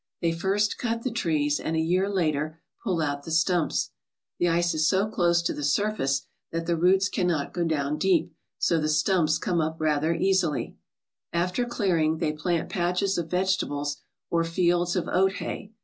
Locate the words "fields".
14.43-14.95